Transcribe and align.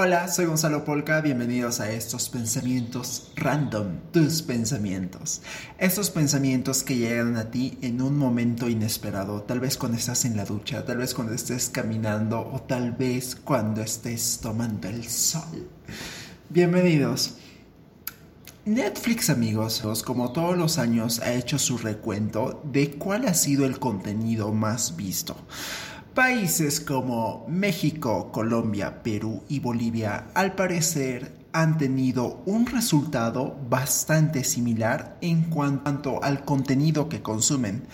Hola, 0.00 0.28
soy 0.28 0.46
Gonzalo 0.46 0.84
Polka, 0.84 1.20
bienvenidos 1.20 1.80
a 1.80 1.90
estos 1.90 2.28
pensamientos 2.28 3.32
random, 3.34 3.98
tus 4.12 4.42
pensamientos. 4.42 5.42
Estos 5.76 6.10
pensamientos 6.10 6.84
que 6.84 6.94
llegan 6.94 7.36
a 7.36 7.50
ti 7.50 7.76
en 7.82 8.00
un 8.00 8.16
momento 8.16 8.68
inesperado, 8.68 9.42
tal 9.42 9.58
vez 9.58 9.76
cuando 9.76 9.98
estás 9.98 10.24
en 10.24 10.36
la 10.36 10.44
ducha, 10.44 10.84
tal 10.84 10.98
vez 10.98 11.14
cuando 11.14 11.34
estés 11.34 11.68
caminando 11.68 12.38
o 12.38 12.62
tal 12.62 12.92
vez 12.92 13.34
cuando 13.34 13.82
estés 13.82 14.38
tomando 14.40 14.86
el 14.86 15.04
sol. 15.08 15.68
Bienvenidos. 16.48 17.34
Netflix 18.66 19.30
amigos, 19.30 19.82
como 20.04 20.30
todos 20.30 20.56
los 20.56 20.78
años 20.78 21.18
ha 21.18 21.32
hecho 21.32 21.58
su 21.58 21.76
recuento 21.76 22.62
de 22.70 22.92
cuál 22.92 23.26
ha 23.26 23.34
sido 23.34 23.66
el 23.66 23.80
contenido 23.80 24.52
más 24.52 24.94
visto. 24.94 25.34
Países 26.18 26.80
como 26.80 27.46
México, 27.46 28.32
Colombia, 28.32 29.04
Perú 29.04 29.44
y 29.48 29.60
Bolivia 29.60 30.26
al 30.34 30.56
parecer 30.56 31.30
han 31.52 31.78
tenido 31.78 32.42
un 32.44 32.66
resultado 32.66 33.56
bastante 33.70 34.42
similar 34.42 35.16
en 35.20 35.44
cuanto 35.44 36.20
al 36.24 36.44
contenido 36.44 37.08
que 37.08 37.22
consumen. 37.22 37.84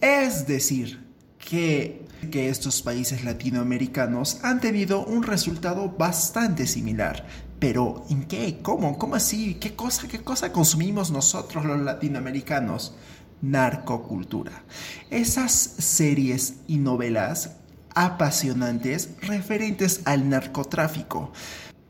Es 0.00 0.46
decir, 0.46 1.06
que, 1.36 2.06
que, 2.30 2.48
estos 2.48 2.80
países 2.80 3.24
latinoamericanos 3.24 4.42
han 4.42 4.58
tenido 4.58 5.04
un 5.04 5.22
resultado 5.22 5.90
bastante 5.90 6.66
similar. 6.66 7.26
Pero 7.58 8.06
¿en 8.08 8.24
qué? 8.24 8.60
¿Cómo? 8.62 8.96
¿Cómo 8.96 9.16
así? 9.16 9.56
¿Qué 9.56 9.76
cosa, 9.76 10.08
qué 10.08 10.20
cosa 10.20 10.50
consumimos 10.50 11.10
nosotros 11.10 11.66
los 11.66 11.78
latinoamericanos? 11.78 12.94
Narcocultura. 13.42 14.64
Esas 15.10 15.52
series 15.52 16.56
y 16.66 16.78
novelas 16.78 17.56
apasionantes 17.94 19.10
referentes 19.22 20.00
al 20.04 20.28
narcotráfico. 20.28 21.32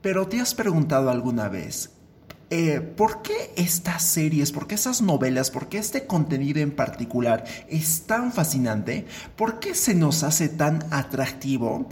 Pero 0.03 0.29
¿te 0.29 0.41
has 0.41 0.55
preguntado 0.55 1.11
alguna 1.11 1.49
vez 1.49 1.95
eh, 2.51 2.81
¿por 2.81 3.23
qué 3.23 3.53
estas 3.57 4.03
series, 4.03 4.53
por 4.53 4.67
qué 4.67 4.75
esas 4.77 5.03
novelas, 5.03 5.51
por 5.51 5.69
qué 5.69 5.79
este 5.79 6.07
contenido 6.07 6.61
en 6.61 6.71
particular 6.71 7.45
es 7.69 8.03
tan 8.07 8.33
fascinante? 8.33 9.07
¿Por 9.35 9.59
qué 9.59 9.75
se 9.75 9.95
nos 9.95 10.23
hace 10.23 10.49
tan 10.49 10.85
atractivo? 10.91 11.89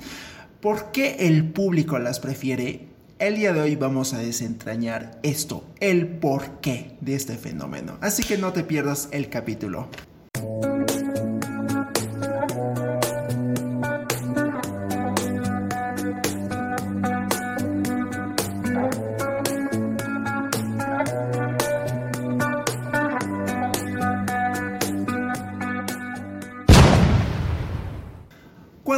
¿Por 0.60 0.92
qué 0.92 1.16
el 1.26 1.50
público 1.50 1.98
las 1.98 2.20
prefiere? 2.20 2.91
El 3.22 3.36
día 3.36 3.52
de 3.52 3.60
hoy 3.60 3.76
vamos 3.76 4.14
a 4.14 4.18
desentrañar 4.18 5.20
esto, 5.22 5.62
el 5.78 6.08
porqué 6.08 6.96
de 7.00 7.14
este 7.14 7.36
fenómeno. 7.36 7.96
Así 8.00 8.24
que 8.24 8.36
no 8.36 8.52
te 8.52 8.64
pierdas 8.64 9.08
el 9.12 9.28
capítulo. 9.28 9.86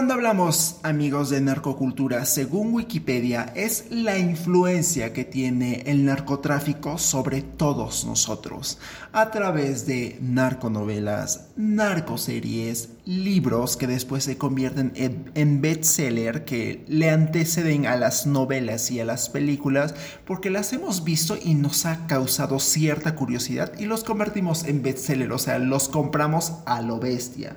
Cuando 0.04 0.16
hablamos, 0.16 0.80
amigos, 0.82 1.30
de 1.30 1.40
narcocultura, 1.40 2.26
según 2.26 2.74
Wikipedia, 2.74 3.50
es 3.54 3.86
la 3.88 4.18
influencia 4.18 5.14
que 5.14 5.24
tiene 5.24 5.82
el 5.86 6.04
narcotráfico 6.04 6.98
sobre 6.98 7.40
todos 7.40 8.04
nosotros, 8.04 8.78
a 9.14 9.30
través 9.30 9.86
de 9.86 10.18
narconovelas, 10.20 11.46
narcoseries, 11.56 12.90
libros 13.06 13.78
que 13.78 13.86
después 13.86 14.24
se 14.24 14.36
convierten 14.36 14.92
en, 14.94 15.62
bestseller, 15.62 16.44
que 16.44 16.84
le 16.86 17.08
anteceden 17.08 17.86
a 17.86 17.96
las 17.96 18.26
novelas 18.26 18.90
y 18.90 19.00
a 19.00 19.06
las 19.06 19.30
películas, 19.30 19.94
porque 20.26 20.50
las 20.50 20.70
hemos 20.74 21.02
visto 21.02 21.38
y 21.42 21.54
nos 21.54 21.86
ha 21.86 22.06
causado 22.06 22.58
cierta 22.58 23.14
curiosidad 23.14 23.72
y 23.78 23.86
los 23.86 24.04
convertimos 24.04 24.64
en 24.64 24.82
bestseller, 24.82 25.32
o 25.32 25.38
sea, 25.38 25.58
los 25.58 25.88
compramos 25.88 26.52
a 26.66 26.82
lo 26.82 26.98
bestia. 26.98 27.56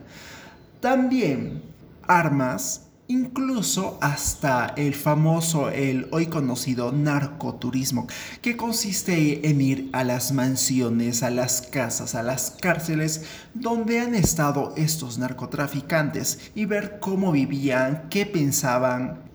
También 0.79 1.75
armas, 2.07 2.87
incluso 3.07 3.97
hasta 4.01 4.73
el 4.75 4.93
famoso, 4.93 5.69
el 5.69 6.07
hoy 6.11 6.27
conocido 6.27 6.91
narcoturismo, 6.91 8.07
que 8.41 8.57
consiste 8.57 9.47
en 9.49 9.61
ir 9.61 9.89
a 9.93 10.03
las 10.03 10.31
mansiones, 10.31 11.23
a 11.23 11.29
las 11.29 11.61
casas, 11.61 12.15
a 12.15 12.23
las 12.23 12.51
cárceles 12.51 13.23
donde 13.53 13.99
han 13.99 14.15
estado 14.15 14.73
estos 14.75 15.17
narcotraficantes 15.17 16.51
y 16.55 16.65
ver 16.65 16.99
cómo 16.99 17.31
vivían, 17.31 18.07
qué 18.09 18.25
pensaban. 18.25 19.25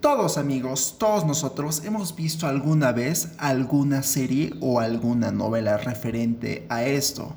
Todos 0.00 0.38
amigos, 0.38 0.96
todos 0.98 1.26
nosotros 1.26 1.82
hemos 1.84 2.16
visto 2.16 2.46
alguna 2.46 2.92
vez 2.92 3.32
alguna 3.36 4.02
serie 4.02 4.54
o 4.60 4.80
alguna 4.80 5.30
novela 5.30 5.76
referente 5.76 6.64
a 6.70 6.84
esto. 6.84 7.36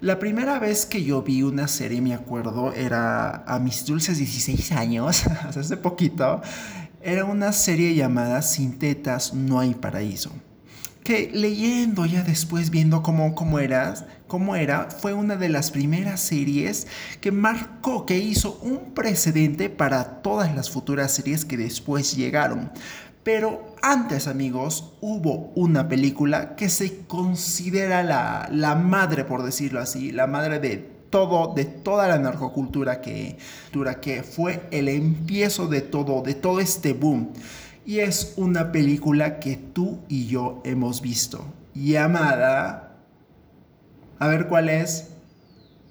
La 0.00 0.18
primera 0.18 0.58
vez 0.58 0.86
que 0.86 1.04
yo 1.04 1.20
vi 1.20 1.42
una 1.42 1.68
serie, 1.68 2.00
me 2.00 2.14
acuerdo, 2.14 2.72
era 2.72 3.44
a 3.44 3.58
mis 3.58 3.84
dulces 3.84 4.16
16 4.16 4.72
años, 4.72 5.26
hace 5.42 5.76
poquito, 5.76 6.40
era 7.02 7.26
una 7.26 7.52
serie 7.52 7.94
llamada 7.94 8.40
Sin 8.40 8.78
tetas 8.78 9.34
no 9.34 9.60
hay 9.60 9.74
paraíso. 9.74 10.30
Leyendo 11.10 12.06
ya 12.06 12.22
después, 12.22 12.70
viendo 12.70 13.02
cómo, 13.02 13.34
cómo, 13.34 13.58
era, 13.58 13.94
cómo 14.28 14.54
era, 14.54 14.90
fue 14.90 15.12
una 15.12 15.34
de 15.34 15.48
las 15.48 15.72
primeras 15.72 16.20
series 16.20 16.86
que 17.20 17.32
marcó, 17.32 18.06
que 18.06 18.18
hizo 18.18 18.60
un 18.62 18.94
precedente 18.94 19.70
para 19.70 20.22
todas 20.22 20.54
las 20.54 20.70
futuras 20.70 21.12
series 21.12 21.44
que 21.44 21.56
después 21.56 22.16
llegaron. 22.16 22.70
Pero 23.24 23.74
antes, 23.82 24.28
amigos, 24.28 24.92
hubo 25.00 25.52
una 25.56 25.88
película 25.88 26.54
que 26.54 26.68
se 26.68 27.00
considera 27.08 28.02
la, 28.04 28.74
madre, 28.76 29.24
por 29.24 29.42
decirlo 29.42 29.80
así, 29.80 30.12
la 30.12 30.28
madre 30.28 30.60
de 30.60 30.76
todo, 31.10 31.54
de 31.54 31.64
toda 31.64 32.06
la 32.06 32.18
narcocultura 32.18 33.00
que, 33.00 33.36
que 34.00 34.22
fue 34.22 34.62
el 34.70 34.88
empiezo 34.88 35.66
de 35.66 35.80
todo, 35.80 36.22
de 36.22 36.34
todo 36.34 36.60
este 36.60 36.92
boom. 36.92 37.32
Y 37.84 38.00
es 38.00 38.34
una 38.36 38.72
película 38.72 39.40
que 39.40 39.56
tú 39.56 40.00
y 40.08 40.26
yo 40.26 40.60
hemos 40.64 41.00
visto, 41.00 41.44
llamada... 41.74 42.86
A 44.20 44.28
ver 44.28 44.48
cuál 44.48 44.68
es. 44.68 45.06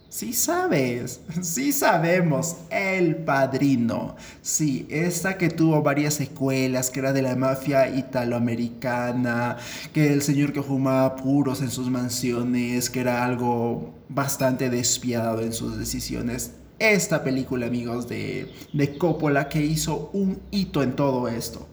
Sí 0.07 0.33
sabes, 0.33 1.21
sí 1.41 1.71
sabemos, 1.71 2.57
El 2.69 3.15
Padrino. 3.15 4.15
Sí, 4.41 4.87
esta 4.89 5.37
que 5.37 5.49
tuvo 5.49 5.81
varias 5.83 6.15
secuelas, 6.15 6.89
que 6.89 6.99
era 6.99 7.13
de 7.13 7.23
la 7.23 7.35
mafia 7.35 7.89
italoamericana, 7.89 9.57
que 9.93 10.13
el 10.13 10.21
señor 10.21 10.53
que 10.53 10.63
fumaba 10.63 11.15
puros 11.15 11.61
en 11.61 11.69
sus 11.71 11.89
mansiones, 11.89 12.89
que 12.89 13.01
era 13.01 13.23
algo 13.23 13.93
bastante 14.09 14.69
despiadado 14.69 15.41
en 15.41 15.53
sus 15.53 15.77
decisiones. 15.77 16.53
Esta 16.79 17.23
película, 17.23 17.67
amigos, 17.67 18.07
de, 18.07 18.51
de 18.73 18.97
Coppola, 18.97 19.49
que 19.49 19.63
hizo 19.63 20.09
un 20.13 20.39
hito 20.49 20.81
en 20.81 20.95
todo 20.95 21.27
esto. 21.27 21.67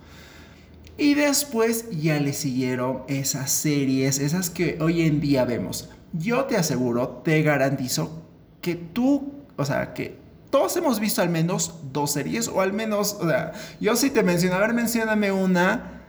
Y 0.99 1.15
después 1.15 1.91
ya 1.91 2.19
le 2.21 2.33
siguieron 2.33 3.03
esas 3.07 3.51
series, 3.51 4.19
esas 4.19 4.49
que 4.49 4.79
hoy 4.81 5.03
en 5.03 5.21
día 5.21 5.45
vemos. 5.45 5.91
Yo 6.13 6.45
te 6.45 6.57
aseguro, 6.57 7.21
te 7.23 7.43
garantizo 7.43 8.23
que 8.63 8.77
tú, 8.77 9.35
o 9.57 9.65
sea, 9.65 9.93
que 9.93 10.19
todos 10.51 10.75
hemos 10.77 10.99
visto 10.99 11.21
al 11.21 11.29
menos 11.29 11.75
dos 11.93 12.13
series, 12.13 12.49
o 12.49 12.63
al 12.63 12.73
menos, 12.73 13.19
o 13.21 13.29
sea, 13.29 13.53
yo 13.79 13.95
sí 13.95 14.11
te 14.11 14.23
menciono, 14.23 14.57
a 14.57 14.61
ver, 14.61 14.73
mencióname 14.73 15.31
una, 15.33 16.03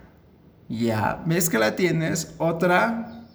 ya, 0.70 1.22
ves 1.26 1.50
que 1.50 1.60
la 1.60 1.76
tienes, 1.76 2.34
otra 2.38 3.26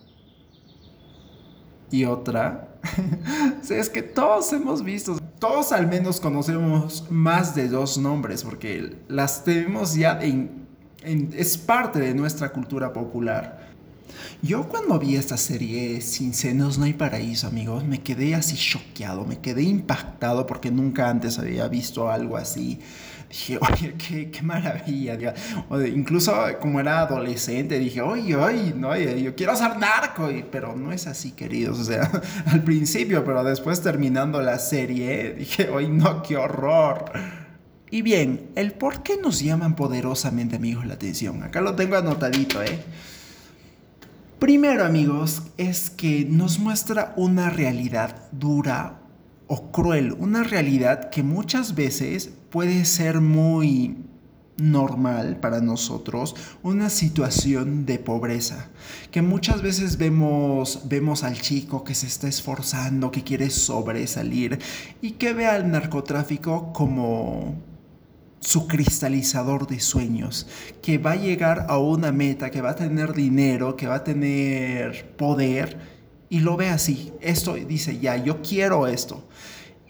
y 1.91 2.07
otra. 2.07 2.79
sí, 3.62 3.75
es 3.75 3.91
que 3.91 4.03
todos 4.03 4.53
hemos 4.55 4.83
visto, 4.83 5.19
todos 5.39 5.73
al 5.73 5.87
menos 5.87 6.19
conocemos 6.19 7.05
más 7.11 7.55
de 7.55 7.69
dos 7.69 7.99
nombres, 7.99 8.43
porque 8.43 8.97
las 9.09 9.45
tenemos 9.45 9.95
ya 9.95 10.19
en, 10.23 10.62
es 11.04 11.58
parte 11.58 11.99
de 11.99 12.14
nuestra 12.14 12.50
cultura 12.50 12.93
popular. 12.93 13.72
Yo 14.43 14.69
cuando 14.69 14.99
vi 14.99 15.16
esta 15.16 15.37
serie 15.37 16.00
Sin 16.00 16.34
senos 16.34 16.76
no 16.78 16.84
hay 16.84 16.93
paraíso, 16.94 17.46
amigos, 17.46 17.84
me 17.84 18.02
quedé 18.02 18.34
así 18.34 18.56
choqueado, 18.56 19.25
me 19.25 19.38
quedé 19.38 19.62
impactado 19.62 20.46
porque 20.46 20.70
nunca 20.70 21.08
antes 21.08 21.38
había 21.38 21.69
visto 21.69 22.10
algo 22.10 22.37
así. 22.37 22.81
Dije, 23.28 23.58
oye, 23.72 23.94
qué, 23.94 24.31
qué 24.31 24.43
maravilla. 24.43 25.16
incluso 25.94 26.34
como 26.60 26.81
era 26.81 27.00
adolescente, 27.00 27.78
dije, 27.78 28.02
oye, 28.02 28.37
oye, 28.37 28.75
no, 28.76 28.96
yo 28.96 29.34
quiero 29.34 29.56
ser 29.56 29.78
narco. 29.78 30.28
pero 30.50 30.76
no 30.76 30.93
es 30.93 31.06
así, 31.06 31.32
queridos. 31.32 31.78
O 31.78 31.84
sea, 31.84 32.10
al 32.46 32.62
principio, 32.62 33.25
pero 33.25 33.43
después 33.44 33.81
terminando 33.81 34.43
la 34.43 34.58
serie, 34.58 35.34
dije, 35.34 35.70
oye, 35.70 35.88
no, 35.88 36.22
qué 36.22 36.37
horror. 36.37 37.04
Y 37.93 38.00
bien, 38.00 38.49
el 38.55 38.73
por 38.73 39.03
qué 39.03 39.19
nos 39.19 39.43
llaman 39.43 39.77
poderosamente, 39.77 40.56
amigos, 40.56 40.87
la 40.87 40.94
atención. 40.94 41.43
Acá 41.43 41.61
lo 41.61 41.77
tengo 41.77 41.97
anotadito, 41.97 42.62
¿eh? 42.62 42.83
Primero, 44.39 44.87
amigos, 44.87 45.43
es 45.59 45.91
que 45.91 46.25
nos 46.25 46.59
muestra 46.59 47.12
una 47.17 47.50
realidad 47.50 48.31
dura 48.33 49.03
o 49.47 49.71
cruel, 49.71 50.15
una 50.15 50.43
realidad 50.43 51.11
que 51.11 51.23
muchas 51.23 51.75
veces 51.75 52.31
puede 52.49 52.87
ser 52.87 53.21
muy 53.21 53.99
normal 54.56 55.37
para 55.37 55.61
nosotros 55.61 56.35
una 56.62 56.88
situación 56.88 57.85
de 57.85 57.99
pobreza 57.99 58.69
que 59.11 59.23
muchas 59.23 59.62
veces 59.62 59.97
vemos 59.97 60.83
vemos 60.85 61.25
al 61.25 61.41
chico 61.41 61.85
que 61.85 61.95
se 61.95 62.06
está 62.06 62.29
esforzando 62.29 63.11
que 63.11 63.25
quiere 63.25 63.49
sobresalir 63.49 64.59
y 65.00 65.12
que 65.12 65.33
ve 65.33 65.47
al 65.47 65.71
narcotráfico 65.71 66.73
como 66.75 67.72
su 68.43 68.67
cristalizador 68.67 69.67
de 69.69 69.81
sueños, 69.81 70.47
que 70.83 70.99
va 70.99 71.12
a 71.12 71.17
llegar 71.17 71.67
a 71.69 71.79
una 71.79 72.12
meta, 72.12 72.50
que 72.50 72.61
va 72.61 72.71
a 72.71 72.77
tener 72.77 73.15
dinero, 73.15 73.77
que 73.77 73.87
va 73.87 73.97
a 73.97 74.05
tener 74.05 75.15
poder, 75.17 75.79
y 76.29 76.41
lo 76.41 76.56
ve 76.56 76.69
así. 76.69 77.12
Esto 77.21 77.55
dice, 77.55 77.99
ya, 77.99 78.17
yo 78.17 78.43
quiero 78.43 78.87
esto. 78.87 79.29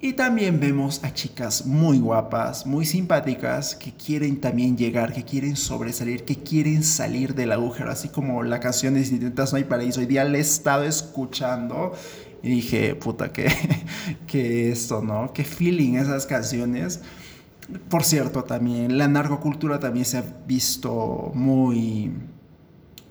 Y 0.01 0.15
también 0.15 0.59
vemos 0.59 1.03
a 1.05 1.15
chicas 1.15 1.65
muy 1.65 1.99
guapas, 1.99 2.67
muy 2.67 2.85
simpáticas, 2.85 3.77
que 3.77 3.93
quieren 3.93 4.41
también 4.41 4.77
llegar, 4.77 5.13
que 5.13 5.23
quieren 5.23 5.57
sobresalir, 5.57 6.25
que 6.25 6.37
quieren 6.37 6.83
salir 6.83 7.35
del 7.37 7.53
agujero, 7.53 7.91
así 7.91 8.09
como 8.09 8.43
la 8.43 8.59
canción 8.59 8.95
de 8.95 9.01
Intentas 9.01 9.53
No 9.53 9.59
hay 9.59 9.65
paraíso. 9.65 10.01
Hoy 10.01 10.07
día 10.07 10.25
la 10.25 10.39
he 10.39 10.41
estado 10.41 10.83
escuchando 10.83 11.93
y 12.43 12.49
dije, 12.49 12.97
puta, 12.97 13.33
que, 13.33 13.47
que 14.27 14.73
esto, 14.73 15.01
¿no? 15.01 15.33
Qué 15.33 15.45
feeling 15.45 15.95
esas 15.95 16.27
canciones. 16.27 17.01
Por 17.89 18.05
cierto, 18.05 18.45
también 18.45 18.99
la 18.99 19.09
narcocultura 19.09 19.79
también 19.79 20.05
se 20.05 20.19
ha 20.19 20.25
visto 20.47 21.31
muy 21.35 22.13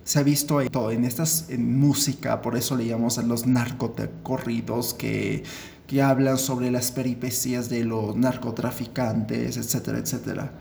se 0.04 0.20
ha 0.20 0.24
visto 0.24 0.60
en 0.60 0.70
todo, 0.70 0.92
en 0.92 1.06
estas 1.06 1.50
en 1.50 1.80
música, 1.80 2.42
por 2.42 2.58
eso 2.58 2.76
le 2.76 2.86
llamamos 2.86 3.18
a 3.18 3.22
los 3.22 3.46
narcocorridos 3.46 4.94
que 4.94 5.44
que 5.92 6.02
hablan 6.02 6.38
sobre 6.38 6.72
las 6.72 6.90
peripecias 6.90 7.68
de 7.68 7.84
los 7.84 8.16
narcotraficantes, 8.16 9.58
etcétera, 9.58 9.98
etcétera. 9.98 10.54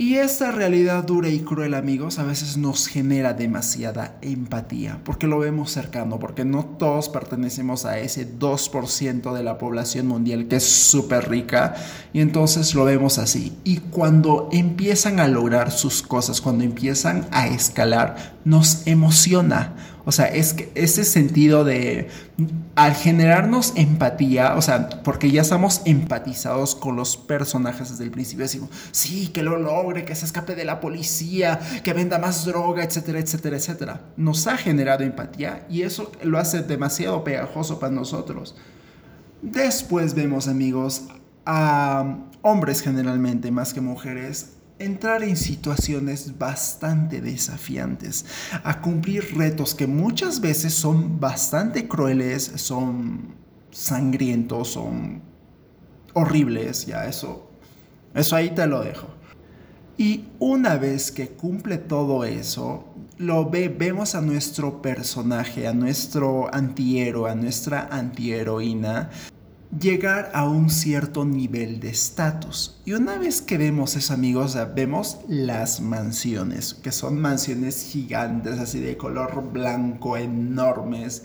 Y 0.00 0.14
esta 0.14 0.52
realidad 0.52 1.02
dura 1.02 1.28
y 1.28 1.40
cruel, 1.40 1.74
amigos, 1.74 2.20
a 2.20 2.22
veces 2.22 2.56
nos 2.56 2.86
genera 2.86 3.34
demasiada 3.34 4.16
empatía, 4.22 5.00
porque 5.04 5.26
lo 5.26 5.40
vemos 5.40 5.72
cercano, 5.72 6.20
porque 6.20 6.44
no 6.44 6.64
todos 6.64 7.08
pertenecemos 7.08 7.84
a 7.84 7.98
ese 7.98 8.38
2% 8.38 9.32
de 9.34 9.42
la 9.42 9.58
población 9.58 10.06
mundial 10.06 10.46
que 10.46 10.54
es 10.54 10.64
súper 10.64 11.28
rica, 11.28 11.74
y 12.12 12.20
entonces 12.20 12.76
lo 12.76 12.84
vemos 12.84 13.18
así. 13.18 13.58
Y 13.64 13.78
cuando 13.78 14.48
empiezan 14.52 15.18
a 15.18 15.26
lograr 15.26 15.72
sus 15.72 16.02
cosas, 16.02 16.40
cuando 16.40 16.62
empiezan 16.62 17.26
a 17.32 17.48
escalar, 17.48 18.36
nos 18.44 18.86
emociona 18.86 19.74
o 20.04 20.12
sea, 20.12 20.26
es 20.26 20.54
que 20.54 20.70
ese 20.74 21.04
sentido 21.04 21.64
de, 21.64 22.08
al 22.74 22.94
generarnos 22.94 23.72
empatía, 23.76 24.54
o 24.56 24.62
sea, 24.62 24.88
porque 25.02 25.30
ya 25.30 25.42
estamos 25.42 25.82
empatizados 25.84 26.74
con 26.74 26.96
los 26.96 27.16
personajes 27.16 27.90
desde 27.90 28.04
el 28.04 28.10
principio, 28.10 28.44
decimos, 28.44 28.70
sí, 28.90 29.28
que 29.28 29.42
lo 29.42 29.58
logre, 29.58 30.04
que 30.04 30.14
se 30.14 30.24
escape 30.24 30.54
de 30.54 30.64
la 30.64 30.80
policía, 30.80 31.60
que 31.82 31.92
venda 31.92 32.18
más 32.18 32.44
droga, 32.44 32.84
etcétera, 32.84 33.18
etcétera, 33.18 33.56
etcétera. 33.56 34.00
Nos 34.16 34.46
ha 34.46 34.56
generado 34.56 35.04
empatía 35.04 35.66
y 35.68 35.82
eso 35.82 36.12
lo 36.22 36.38
hace 36.38 36.62
demasiado 36.62 37.24
pegajoso 37.24 37.78
para 37.78 37.92
nosotros. 37.92 38.56
Después 39.42 40.14
vemos, 40.14 40.48
amigos, 40.48 41.04
a 41.44 42.18
hombres 42.42 42.82
generalmente 42.82 43.50
más 43.50 43.72
que 43.72 43.80
mujeres 43.80 44.57
entrar 44.78 45.22
en 45.22 45.36
situaciones 45.36 46.38
bastante 46.38 47.20
desafiantes, 47.20 48.24
a 48.62 48.80
cumplir 48.80 49.36
retos 49.36 49.74
que 49.74 49.86
muchas 49.86 50.40
veces 50.40 50.74
son 50.74 51.18
bastante 51.20 51.88
crueles, 51.88 52.52
son 52.56 53.34
sangrientos, 53.70 54.68
son 54.68 55.22
horribles, 56.14 56.86
ya 56.86 57.06
eso, 57.06 57.50
eso 58.14 58.36
ahí 58.36 58.50
te 58.50 58.66
lo 58.66 58.82
dejo. 58.82 59.08
Y 59.96 60.26
una 60.38 60.76
vez 60.76 61.10
que 61.10 61.30
cumple 61.30 61.76
todo 61.76 62.24
eso, 62.24 62.84
lo 63.16 63.50
ve, 63.50 63.68
vemos 63.68 64.14
a 64.14 64.20
nuestro 64.20 64.80
personaje, 64.80 65.66
a 65.66 65.74
nuestro 65.74 66.54
antihéroe, 66.54 67.28
a 67.28 67.34
nuestra 67.34 67.88
antiheroína, 67.90 69.10
llegar 69.76 70.30
a 70.34 70.48
un 70.48 70.70
cierto 70.70 71.24
nivel 71.24 71.80
de 71.80 71.90
estatus. 71.90 72.80
Y 72.84 72.92
una 72.92 73.18
vez 73.18 73.42
que 73.42 73.58
vemos 73.58 73.96
eso, 73.96 74.14
amigos, 74.14 74.56
vemos 74.74 75.18
las 75.28 75.80
mansiones, 75.80 76.74
que 76.74 76.92
son 76.92 77.20
mansiones 77.20 77.84
gigantes, 77.90 78.58
así 78.58 78.80
de 78.80 78.96
color 78.96 79.52
blanco, 79.52 80.16
enormes. 80.16 81.22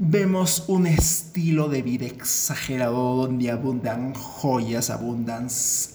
Vemos 0.00 0.64
un 0.68 0.86
estilo 0.86 1.68
de 1.68 1.82
vida 1.82 2.06
exagerado 2.06 3.16
donde 3.16 3.50
abundan 3.50 4.14
joyas, 4.14 4.90
abundan, 4.90 5.48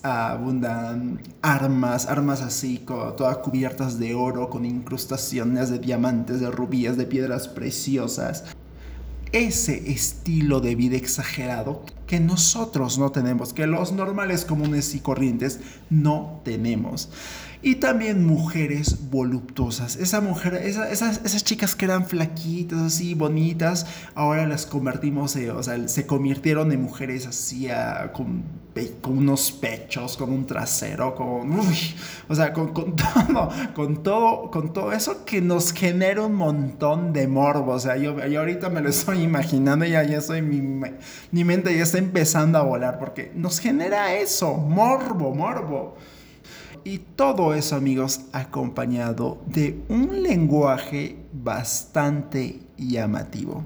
abundan 0.04 1.22
armas, 1.42 2.08
armas 2.08 2.42
así, 2.42 2.80
todas 2.80 3.38
cubiertas 3.38 4.00
de 4.00 4.14
oro, 4.14 4.50
con 4.50 4.66
incrustaciones 4.66 5.70
de 5.70 5.80
diamantes, 5.80 6.42
de 6.42 6.52
rubíes, 6.52 6.98
de 6.98 7.06
piedras 7.06 7.48
preciosas 7.48 8.44
ese 9.34 9.92
estilo 9.92 10.62
de 10.62 10.76
vida 10.76 10.96
exagerado 10.96 11.84
que 12.08 12.20
nosotros 12.20 12.98
no 12.98 13.12
tenemos, 13.12 13.54
que 13.54 13.68
los 13.68 13.92
normales 13.92 14.46
comunes 14.46 14.94
y 14.96 15.00
corrientes 15.00 15.60
no 15.90 16.42
tenemos 16.44 17.10
y 17.64 17.76
también 17.76 18.26
mujeres 18.26 19.10
voluptuosas. 19.10 19.96
Esa 19.96 20.20
mujer, 20.20 20.56
esas, 20.56 20.92
esas, 20.92 21.44
chicas 21.46 21.76
que 21.76 21.86
eran 21.86 22.06
flaquitas, 22.06 22.80
así 22.80 23.14
bonitas, 23.14 23.88
ahora 24.16 24.46
las 24.46 24.66
convertimos, 24.66 25.36
eh, 25.38 25.50
o 25.50 25.64
sea, 25.64 25.88
se 25.88 26.06
convirtieron 26.06 26.74
en 26.74 26.82
mujeres 26.82 27.26
así 27.26 27.70
con, 28.12 28.44
con, 29.02 29.18
unos 29.18 29.52
pechos, 29.54 30.18
con 30.18 30.32
un 30.32 30.46
trasero, 30.46 31.16
con, 31.16 31.58
o 32.28 32.36
sea, 32.36 32.52
con, 32.52 32.74
todo, 32.74 33.50
con 33.74 34.04
todo, 34.04 34.52
con 34.52 34.74
todo 34.74 34.92
eso 34.92 35.24
que 35.24 35.42
nos 35.42 35.72
genera 35.72 36.24
un 36.24 36.36
montón 36.36 37.14
de 37.14 37.30
morbo. 37.30 37.72
O 37.72 37.80
sea, 37.80 37.96
yo, 37.96 38.26
yo 38.28 38.42
ahorita 38.42 38.70
me 38.70 38.82
lo 38.82 38.90
estoy 38.90 39.22
imaginando 39.22 39.86
ya, 39.86 40.04
ya 40.04 40.18
estoy, 40.18 40.42
mi, 40.42 40.60
mi 41.32 41.44
mente 41.46 41.74
ya 41.76 41.84
está 41.84 41.93
empezando 41.94 42.58
a 42.58 42.64
volar 42.64 43.00
porque 43.00 43.32
nos 43.36 43.60
genera 43.60 44.14
eso, 44.16 44.54
morbo, 44.56 45.34
morbo. 45.34 45.96
Y 46.86 47.00
todo 47.00 47.54
eso, 47.54 47.76
amigos, 47.76 48.26
acompañado 48.34 49.42
de 49.46 49.82
un 49.88 50.22
lenguaje 50.22 51.18
bastante 51.32 52.60
llamativo. 52.78 53.64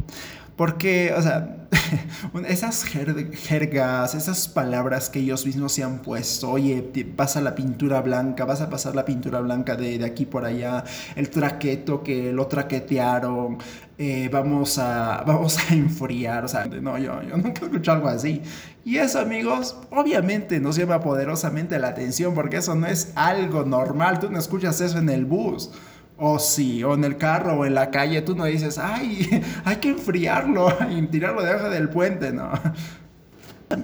Porque, 0.57 1.13
o 1.15 1.21
sea, 1.21 1.67
esas 2.47 2.83
jergas, 2.83 4.15
esas 4.15 4.47
palabras 4.47 5.09
que 5.09 5.19
ellos 5.19 5.45
mismos 5.45 5.71
se 5.71 5.83
han 5.83 5.99
puesto, 5.99 6.49
oye, 6.49 6.81
pasa 7.15 7.41
la 7.41 7.53
pintura 7.53 8.01
blanca, 8.01 8.43
vas 8.43 8.61
a 8.61 8.69
pasar 8.69 8.95
la 8.95 9.05
pintura 9.05 9.39
blanca 9.39 9.75
de, 9.75 9.99
de 9.99 10.05
aquí 10.05 10.25
por 10.25 10.45
allá, 10.45 10.83
el 11.15 11.29
traqueto 11.29 12.01
que 12.01 12.33
lo 12.33 12.47
traquetearon, 12.47 13.59
eh, 13.99 14.29
vamos, 14.31 14.79
a, 14.79 15.23
vamos 15.27 15.57
a 15.59 15.75
enfriar, 15.75 16.45
o 16.45 16.47
sea, 16.47 16.65
no, 16.65 16.97
yo, 16.97 17.21
yo 17.21 17.37
nunca 17.37 17.61
he 17.65 17.91
algo 17.91 18.07
así. 18.07 18.41
Y 18.83 18.97
eso, 18.97 19.19
amigos, 19.19 19.77
obviamente 19.91 20.59
nos 20.59 20.75
llama 20.75 21.01
poderosamente 21.01 21.77
la 21.77 21.89
atención 21.89 22.33
porque 22.33 22.57
eso 22.57 22.73
no 22.73 22.87
es 22.87 23.11
algo 23.15 23.63
normal, 23.63 24.19
tú 24.19 24.31
no 24.31 24.39
escuchas 24.39 24.81
eso 24.81 24.97
en 24.97 25.09
el 25.09 25.25
bus. 25.25 25.71
O 26.17 26.39
sí, 26.39 26.83
o 26.83 26.95
en 26.95 27.03
el 27.03 27.17
carro 27.17 27.59
o 27.59 27.65
en 27.65 27.75
la 27.75 27.91
calle, 27.91 28.21
tú 28.23 28.35
no 28.35 28.45
dices, 28.45 28.77
ay, 28.77 29.43
hay 29.65 29.75
que 29.77 29.89
enfriarlo 29.89 30.75
y 30.89 31.01
tirarlo 31.07 31.43
debajo 31.43 31.69
del 31.69 31.89
puente, 31.89 32.31
¿no? 32.31 32.51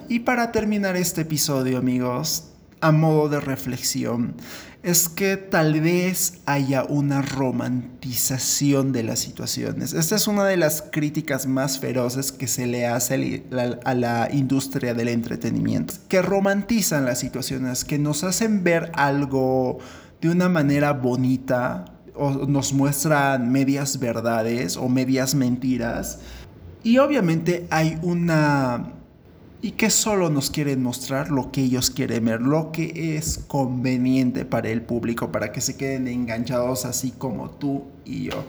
Y 0.08 0.20
para 0.20 0.52
terminar 0.52 0.96
este 0.96 1.22
episodio, 1.22 1.78
amigos, 1.78 2.50
a 2.80 2.92
modo 2.92 3.30
de 3.30 3.40
reflexión, 3.40 4.36
es 4.84 5.08
que 5.08 5.38
tal 5.38 5.80
vez 5.80 6.42
haya 6.46 6.84
una 6.84 7.22
romantización 7.22 8.92
de 8.92 9.04
las 9.04 9.20
situaciones. 9.20 9.94
Esta 9.94 10.18
es 10.18 10.28
una 10.28 10.44
de 10.44 10.58
las 10.58 10.82
críticas 10.82 11.48
más 11.48 11.80
feroces 11.80 12.34
que 12.34 12.48
se 12.48 12.68
le 12.68 12.86
hace 12.86 13.44
a 13.86 13.94
la 13.94 14.30
industria 14.32 14.94
del 14.94 15.08
entretenimiento, 15.08 15.94
que 16.10 16.22
romantizan 16.22 17.06
las 17.06 17.20
situaciones, 17.20 17.86
que 17.86 17.98
nos 17.98 18.26
hacen 18.26 18.64
ver 18.64 18.92
algo 18.96 19.80
de 20.20 20.30
una 20.30 20.50
manera 20.50 20.92
bonita, 20.92 21.86
o 22.16 22.32
nos 22.48 22.74
muestran 22.74 23.52
medias 23.52 24.00
verdades 24.00 24.78
o 24.78 24.88
medias 24.90 25.36
mentiras. 25.36 26.20
Y 26.84 26.98
obviamente 26.98 27.68
hay 27.70 27.98
una... 28.02 28.92
Y 29.62 29.72
que 29.72 29.90
solo 29.90 30.30
nos 30.30 30.52
quieren 30.52 30.84
mostrar 30.84 31.32
lo 31.32 31.50
que 31.50 31.62
ellos 31.62 31.90
quieren 31.90 32.26
ver, 32.26 32.42
lo 32.42 32.74
que 32.74 33.16
es 33.16 33.46
conveniente 33.48 34.44
para 34.44 34.68
el 34.68 34.82
público, 34.82 35.32
para 35.32 35.54
que 35.54 35.62
se 35.62 35.78
queden 35.78 36.10
enganchados 36.10 36.84
así 36.84 37.12
como 37.12 37.50
tú 37.50 37.86
y 38.04 38.26
yo. 38.26 38.44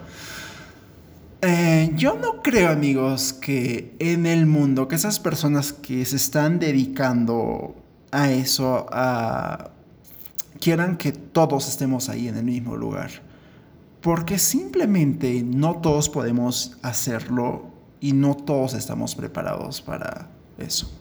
Eh, 1.40 1.92
yo 1.94 2.18
no 2.20 2.42
creo, 2.42 2.70
amigos, 2.70 3.32
que 3.32 3.94
en 4.00 4.26
el 4.26 4.46
mundo, 4.46 4.88
que 4.88 4.96
esas 4.96 5.20
personas 5.20 5.72
que 5.72 6.04
se 6.04 6.16
están 6.16 6.58
dedicando 6.58 7.76
a 8.10 8.32
eso, 8.32 8.86
a, 8.90 9.70
quieran 10.58 10.96
que 10.96 11.12
todos 11.12 11.68
estemos 11.68 12.08
ahí 12.08 12.26
en 12.26 12.38
el 12.38 12.44
mismo 12.44 12.76
lugar 12.76 13.10
porque 14.04 14.38
simplemente 14.38 15.42
no 15.42 15.80
todos 15.80 16.10
podemos 16.10 16.76
hacerlo 16.82 17.70
y 18.00 18.12
no 18.12 18.34
todos 18.36 18.74
estamos 18.74 19.14
preparados 19.14 19.80
para 19.80 20.28
eso. 20.58 20.92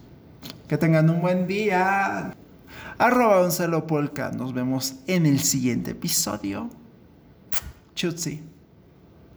Que 0.69 0.77
tengan 0.77 1.09
un 1.09 1.19
buen 1.19 1.45
día. 1.45 2.33
Arroba 2.97 3.41
Gonzalo 3.41 3.85
Polka. 3.87 4.31
Nos 4.31 4.53
vemos 4.53 4.95
en 5.07 5.25
el 5.25 5.41
siguiente 5.41 5.91
episodio. 5.91 6.69
Chutzi. 7.93 8.52